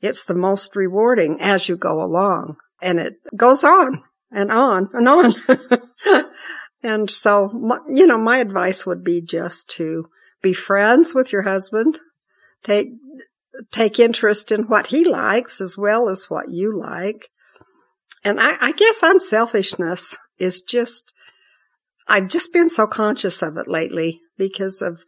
[0.00, 2.56] it's the most rewarding as you go along.
[2.82, 5.34] And it goes on and on and on.
[6.86, 10.10] And so you know my advice would be just to
[10.42, 11.98] be friends with your husband.
[12.62, 12.88] Take
[13.72, 17.30] take interest in what he likes as well as what you like.
[18.22, 21.13] And I, I guess unselfishness is just,
[22.06, 25.04] I've just been so conscious of it lately because of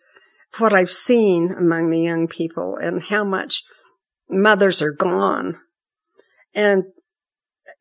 [0.58, 3.62] what I've seen among the young people and how much
[4.30, 5.60] mothers are gone.
[6.54, 6.84] And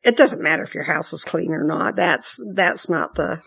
[0.04, 1.96] it doesn't matter if your house is clean or not.
[1.96, 3.40] That's, that's not the,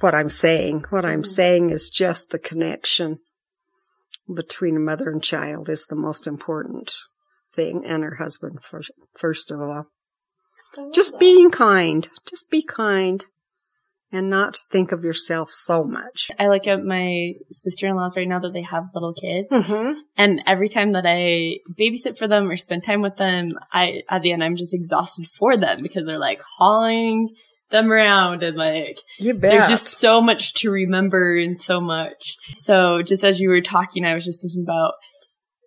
[0.00, 0.86] what I'm saying.
[0.90, 3.18] What I'm saying is just the connection
[4.34, 6.94] between a mother and child is the most important
[7.54, 9.88] thing and her husband first, first of all
[10.92, 12.08] just being kind.
[12.28, 13.24] Just be kind
[14.14, 16.30] and not think of yourself so much.
[16.38, 19.48] I look at my sister-in-laws right now that they have little kids.
[19.50, 19.98] Mm-hmm.
[20.16, 24.22] And every time that I babysit for them or spend time with them, I, at
[24.22, 27.34] the end, I'm just exhausted for them because they're like hauling
[27.70, 32.36] them around and like, there's just so much to remember and so much.
[32.52, 34.94] So just as you were talking, I was just thinking about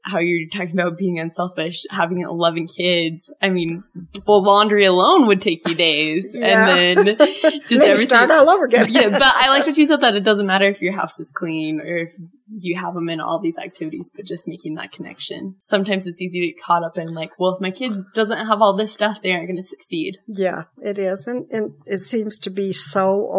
[0.07, 3.31] how you're talking about being unselfish, having 11 kids.
[3.41, 3.83] I mean,
[4.25, 6.33] well, laundry alone would take you days.
[6.33, 6.75] Yeah.
[6.75, 7.97] And then just everything.
[7.97, 8.87] start all over again.
[8.89, 11.31] yeah, but I like what you said that it doesn't matter if your house is
[11.31, 12.13] clean or if
[12.49, 15.55] you have them in all these activities, but just making that connection.
[15.59, 18.61] Sometimes it's easy to get caught up in like, well, if my kid doesn't have
[18.61, 20.17] all this stuff, they aren't going to succeed.
[20.27, 21.27] Yeah, it is.
[21.27, 23.29] And, and it seems to be so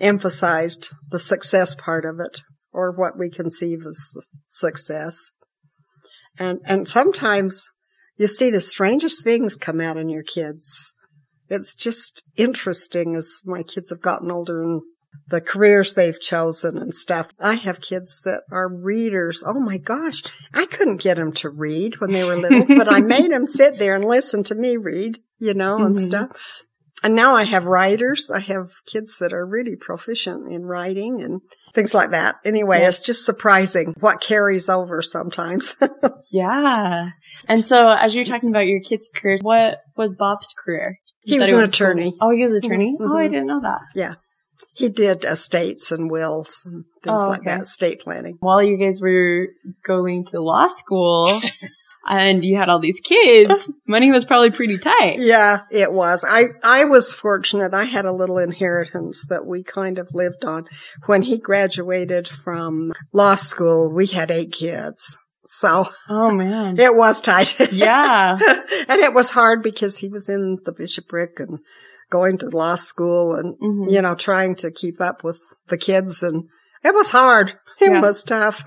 [0.00, 2.40] overemphasized, the success part of it,
[2.72, 4.16] or what we conceive as
[4.48, 5.30] success.
[6.40, 7.70] And, and sometimes
[8.16, 10.92] you see the strangest things come out in your kids.
[11.48, 14.80] It's just interesting as my kids have gotten older and
[15.28, 17.28] the careers they've chosen and stuff.
[17.38, 19.44] I have kids that are readers.
[19.46, 20.22] Oh my gosh.
[20.54, 23.78] I couldn't get them to read when they were little, but I made them sit
[23.78, 26.00] there and listen to me read, you know, and Mhm.
[26.00, 26.62] stuff.
[27.02, 28.30] And now I have writers.
[28.30, 31.40] I have kids that are really proficient in writing and
[31.74, 32.36] things like that.
[32.44, 32.88] Anyway, Yeah.
[32.88, 35.76] it's just surprising what carries over sometimes.
[36.32, 37.10] Yeah.
[37.48, 40.98] And so as you're talking about your kids' careers, what was Bob's career?
[41.22, 42.12] He was an went to school- attorney.
[42.20, 42.96] Oh, he was an attorney?
[43.00, 43.06] Mhm.
[43.10, 43.80] Oh, I didn't know that.
[43.94, 44.14] yeah.
[44.76, 48.36] He did estates and wills and things Oh, like that, estate planning.
[48.40, 49.48] While you guys were
[49.84, 51.40] going to law school
[52.08, 55.18] and you had all these kids, money was probably pretty tight.
[55.18, 56.24] Yeah, it was.
[56.26, 57.74] I, I was fortunate.
[57.74, 60.64] I had a little inheritance that we kind of lived on.
[61.06, 65.16] When he graduated from law school, we had eight kids.
[65.46, 66.78] So Oh, man.
[66.78, 67.58] it was tight.
[67.72, 68.38] Yeah.
[68.88, 71.58] and it was hard because he was in the bishopric and
[72.08, 73.90] going to law school and, Mhm.
[73.90, 76.22] you know, trying to keep up with the kids.
[76.22, 76.44] And
[76.84, 77.54] it was hard.
[77.80, 78.00] It Yeah.
[78.00, 78.64] was tough.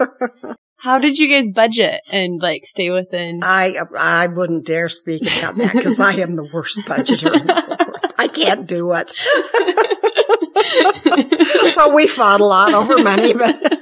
[0.84, 3.40] How did you guys budget and like stay within?
[3.42, 7.34] I I wouldn't dare speak about that because I am the worst budgeter.
[7.34, 8.14] in the world.
[8.18, 9.12] I can't do it.
[11.74, 13.80] so we fought a lot over money, but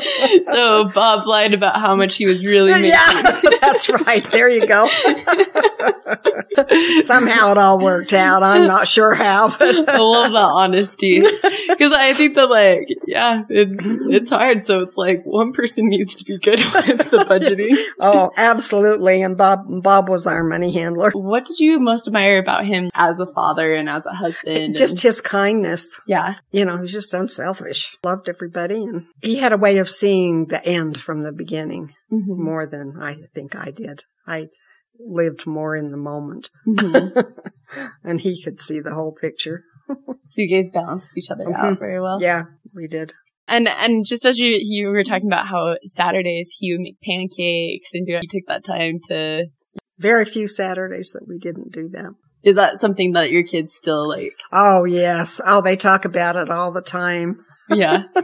[0.44, 2.90] so Bob lied about how much he was really making.
[2.90, 4.24] yeah, that's right.
[4.30, 4.88] There you go.
[7.02, 8.42] Somehow it all worked out.
[8.42, 9.48] I'm not sure how.
[9.58, 14.64] But I love that honesty because I think that like yeah, it's it's hard.
[14.66, 17.76] So it's like one person needs to be good with the budgeting.
[18.00, 19.22] oh, absolutely.
[19.22, 21.10] And Bob Bob was our money handler.
[21.10, 24.76] What did you most admire about him as a father and as a husband?
[24.76, 26.00] Just and- his kindness.
[26.06, 27.96] yeah, You know, he's just unselfish.
[28.02, 31.94] Loved everybody, and he had a way of seeing the end from the beginning.
[32.12, 32.38] Mhm.
[32.38, 34.04] more than I think I did.
[34.26, 34.48] I
[35.00, 37.12] lived more in the moment Mhm.
[38.04, 39.64] and he could see the whole picture.
[40.28, 41.78] so you guys balanced each other out Mhm.
[41.78, 42.18] very well.
[42.20, 43.12] Yeah, we did.
[43.46, 47.90] And and just as you you were talking about how Saturdays he would make pancakes
[47.94, 49.46] and do you took that time to
[49.98, 52.12] Very few Saturdays that we didn't do that.
[52.44, 54.32] is that something that your kids still like?
[54.52, 55.40] Oh, yes.
[55.44, 57.44] Oh, they talk about it all the time.
[57.68, 58.04] Yeah.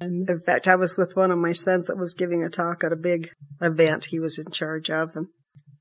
[0.00, 2.92] In fact, I was with one of my sons that was giving a talk at
[2.92, 3.30] a big
[3.60, 5.28] event he was in charge of, and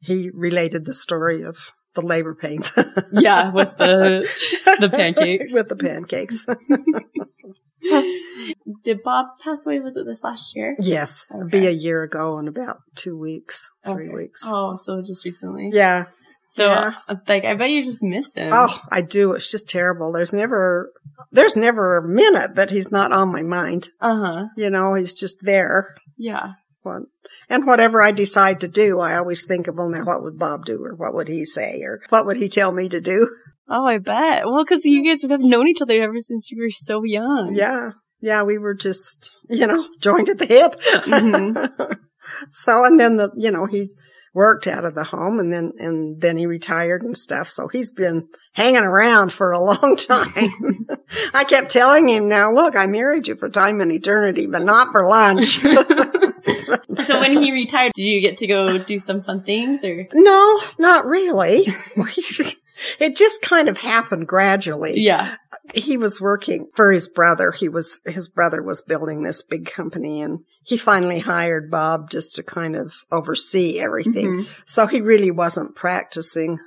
[0.01, 1.57] he related the story of
[1.95, 2.71] the labor pains.
[3.11, 4.27] Yeah, with the
[4.79, 5.53] the pancakes.
[5.53, 6.45] with the pancakes.
[8.83, 9.79] Did Bob pass away?
[9.79, 10.75] Was it this last year?
[10.79, 11.27] yes.
[11.33, 14.15] It'd be a year ago in about two weeks, three Okay.
[14.15, 14.41] weeks.
[14.45, 15.69] Oh, so just recently.
[15.73, 16.05] Yeah.
[16.53, 16.91] So yeah.
[17.07, 18.51] uh, like I bet you just miss him.
[18.53, 19.33] Oh, I do.
[19.33, 20.11] It's just terrible.
[20.11, 20.91] There's never,
[21.31, 23.89] there's never a minute that he's not on my mind.
[23.99, 24.45] Uh huh.
[24.55, 25.87] You know, he's just there.
[26.15, 26.51] Yeah.
[26.83, 27.03] What-
[27.49, 30.65] And whatever I decide to do, I always think of, well, now what would Bob
[30.65, 30.77] do?
[30.85, 31.81] Or what would he say?
[31.81, 33.27] Or what would he tell me to do?
[33.69, 34.45] Oh, I bet.
[34.45, 37.55] Well, because you guys have known each other ever since you were so young.
[37.55, 37.91] Yeah.
[38.21, 38.43] Yeah.
[38.43, 40.75] We were just, you know, joined at the hip.
[41.05, 41.97] Mhm.
[42.51, 43.95] so, and then the, you know, he's
[44.33, 47.47] worked out of the home and then, and then he retired and stuff.
[47.47, 50.87] So he's been hanging around for a long time.
[51.33, 54.91] I kept telling him now, look, I married you for time and eternity, but not
[54.91, 55.63] for lunch.
[57.03, 60.07] So when he retired, did you get to go do some fun things or?
[60.13, 61.67] no, not really.
[62.99, 64.99] it just kind of happened gradually.
[64.99, 65.35] Yeah.
[65.73, 67.51] he was working for his brother.
[67.51, 72.35] He was, his brother was building this big company and he finally hired Bob just
[72.35, 74.37] to kind of oversee everything.
[74.39, 74.63] Mhm.
[74.65, 76.59] So he really wasn't practicing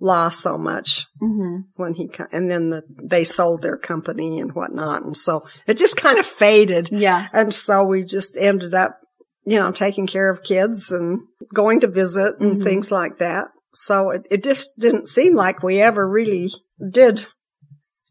[0.00, 1.60] law so much Mm-hmm.
[1.76, 5.04] when he, and then the, they sold their company and whatnot.
[5.04, 6.88] And so it just kind of faded.
[6.90, 7.28] Yeah.
[7.32, 8.98] And so we just ended up,
[9.44, 11.20] you know, taking care of kids and
[11.54, 12.64] going to visit and Mhm.
[12.64, 13.48] things like that.
[13.74, 16.50] So it, it just didn't seem like we ever really
[16.90, 17.26] did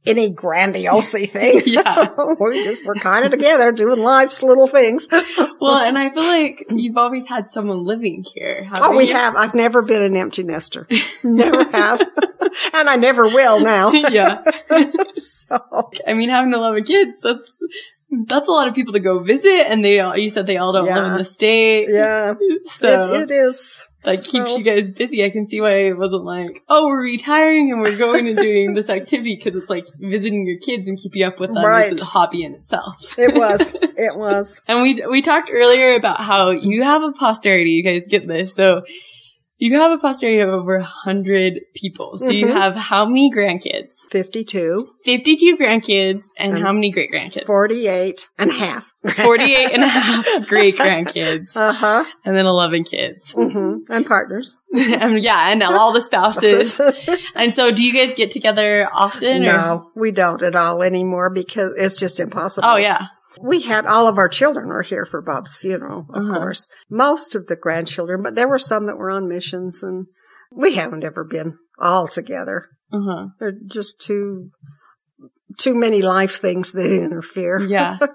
[0.05, 1.61] any grandiose thing.
[1.65, 2.07] Yeah.
[2.39, 5.07] we just were kind of together doing life's little things.
[5.61, 8.67] Well, and I feel like you've always had someone living here.
[8.77, 9.13] Oh, we you?
[9.13, 9.35] have.
[9.35, 10.87] I've never been an empty nester.
[11.23, 12.01] Never have.
[12.73, 13.91] and I never will now.
[13.91, 14.41] yeah.
[15.13, 17.53] so, I mean, having 11 kids, that's,
[18.25, 19.67] that's a lot of people to go visit.
[19.69, 21.89] And they all, you said they all don't live in the state.
[21.91, 22.33] yeah,
[22.65, 23.87] So it, it is.
[24.03, 25.23] That keeps you guys busy.
[25.23, 28.73] I can see why it wasn't like, oh, we're retiring and we're going and doing
[28.73, 31.93] this activity because it's like visiting your kids and keeping up with them Right.
[31.93, 33.17] is a hobby in itself.
[33.17, 33.73] It was.
[34.01, 34.59] It was.
[34.67, 37.71] And we we talked earlier about how you have a posterity.
[37.71, 38.83] You guys get this, so
[39.63, 42.17] you have a posterity of over a hundred people.
[42.17, 42.53] So you Mhm.
[42.61, 43.93] have how many grandkids?
[44.09, 47.45] 52, Fifty-two grandkids, and Um, how many great grandkids?
[47.45, 48.93] 48 and a half.
[49.15, 52.03] 48 and a half great grandkids, Uh huh.
[52.25, 53.31] and then eleven kids.
[53.33, 54.57] hmm And partners.
[54.73, 56.79] and yeah, and all the spouses.
[57.35, 59.43] and so, do you guys get together often?
[59.43, 59.45] Or?
[59.45, 62.67] no, we don't at all anymore because it's just impossible.
[62.67, 63.07] Oh yeah.
[63.39, 66.33] We had all of our children were here for Bob's funeral, of Uh-huh.
[66.39, 66.69] course.
[66.89, 70.07] Most of the grandchildren, but there were some that were on missions and
[70.51, 72.67] we haven't ever been all together.
[72.91, 73.25] Uh huh.
[73.39, 74.49] They're just too,
[75.57, 77.59] too many life things that interfere.
[77.61, 77.97] Yeah.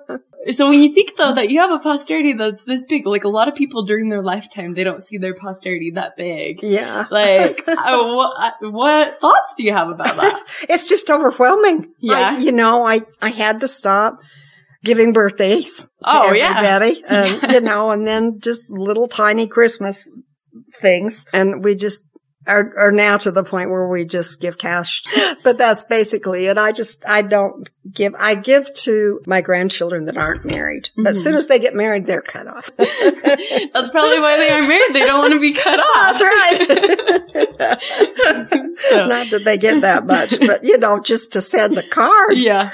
[0.53, 3.29] So when you think though that you have a posterity that's this big, like a
[3.29, 6.63] lot of people during their lifetime, they don't see their posterity that big.
[6.63, 7.05] Yeah.
[7.11, 7.75] Like, uh,
[8.15, 10.45] what, what thoughts do you have about that?
[10.69, 11.93] It's just overwhelming.
[11.99, 12.15] Yeah.
[12.15, 14.21] I, you know, I, I had to stop
[14.87, 16.55] giving birthdays Oh, yeah.
[16.57, 17.05] everybody.
[17.09, 20.09] Um, and, you know, and then just little tiny Christmas
[20.81, 21.25] things.
[21.35, 22.05] And we just
[22.47, 25.03] are, are now to the point where we just give cash.
[25.45, 26.59] But that's basically it.
[26.59, 30.91] I just, I don't give, I give to my grandchildren that aren't married.
[30.97, 31.39] But as soon Mm-hmm.
[31.39, 32.71] as they get married, they're cut off.
[32.79, 34.93] That's probably why they aren't married.
[34.95, 36.19] They don't want to be cut off.
[36.19, 37.77] That's right.
[38.91, 42.37] So, Not that they get that much, but you know, just to send a card.
[42.37, 42.73] yeah.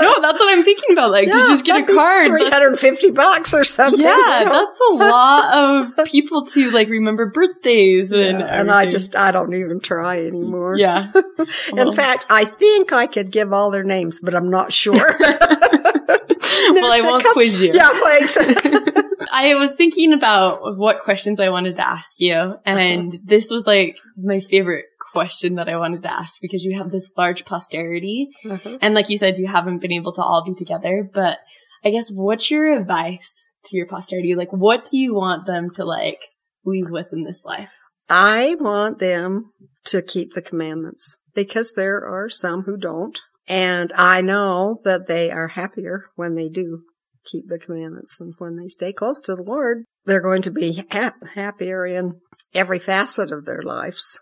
[0.00, 1.10] No, that's what I'm thinking about.
[1.10, 2.26] Like, to just get a card.
[2.28, 4.00] 350 That's- hundred and fifty bucks or something.
[4.00, 4.52] yeah, you know?
[4.66, 5.54] that's a lot
[5.98, 10.24] of people to like remember birthdays and Yeah, and I just I don't even try
[10.24, 10.78] anymore.
[10.78, 11.12] yeah.
[11.76, 14.94] In fact, I think I could give all their names, but I'm not sure.
[15.20, 17.72] well, I won't quiz you.
[17.74, 18.36] yeah, thanks.
[19.32, 23.98] I was thinking about what questions I wanted to ask you, and this was like
[24.16, 28.78] my favorite question that I wanted to ask because you have this large posterity, Uh-huh.
[28.80, 31.08] and like you said, you haven't been able to all be together.
[31.12, 31.38] But
[31.84, 34.34] I guess what's your advice to your posterity?
[34.34, 36.20] Like, what do you want them to like
[36.64, 37.72] leave with in this life?
[38.08, 39.52] I want them
[39.86, 43.18] to keep the commandments because there are some who don't.
[43.48, 46.82] And I know that they are happier when they do
[47.24, 50.84] keep the commandments and when they stay close to the Lord, they're going to be
[50.90, 52.20] ha- happier in
[52.54, 54.20] every facet of their lives.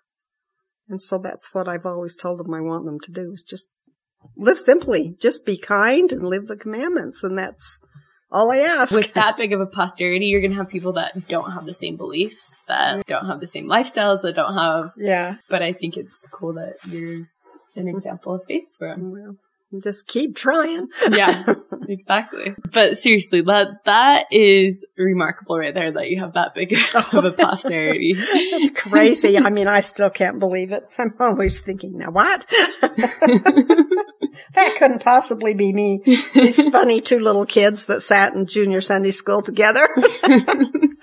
[0.88, 3.74] And so that's what I've always told them I want them to do is just
[4.36, 7.22] live simply, just be kind and live the commandments.
[7.24, 7.80] And that's
[8.30, 8.94] all I ask.
[8.94, 11.96] With that big of a posterity, you're gonna have people that don't have the same
[11.96, 14.92] beliefs, that don't have the same lifestyles, that don't have.
[14.96, 15.36] yeah.
[15.48, 17.28] But I think it's cool that you're
[17.76, 18.94] an example of faith for.
[18.98, 19.36] Well,
[19.82, 20.88] just keep trying.
[21.10, 21.54] yeah,
[21.88, 22.54] exactly.
[22.72, 27.28] But seriously, that that is remarkable right there that you have that big of a
[27.28, 27.32] oh.
[27.32, 28.12] posterity.
[28.12, 29.38] That's crazy.
[29.38, 30.84] I mean, I still can't believe it.
[30.98, 32.46] I'm always thinking, now what?
[34.54, 36.02] that couldn't possibly be me.
[36.34, 39.88] These funny two little kids that sat in junior Sunday school together.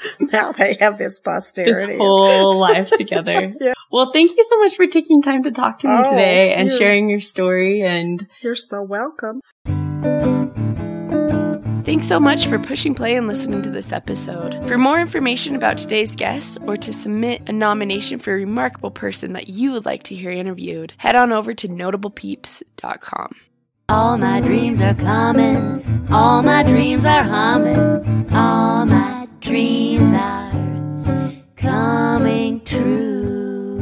[0.20, 1.88] now they have this posterity.
[1.94, 3.54] this whole life together.
[3.60, 3.74] Yeah.
[3.92, 6.70] Well, thank you so much for taking time to talk to me Oh, today and
[6.70, 9.42] you're- sharing your story and You're so welcome.
[11.84, 14.64] Thanks so much for pushing play and listening to this episode.
[14.68, 19.34] For more information about today's guest or to submit a nomination for a remarkable person
[19.34, 23.36] that you would like to hear interviewed, head on over to notablepeeps.com.
[23.90, 26.08] All my dreams are coming.
[26.12, 28.30] All my dreams are humming
[29.42, 30.52] dreams are
[31.58, 33.82] coming true.